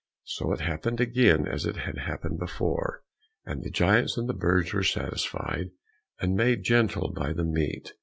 [0.23, 3.03] So it happened again as it had happened before,
[3.45, 5.69] and the giants and the birds were satisfied,
[6.19, 7.93] and made gentle by the meat.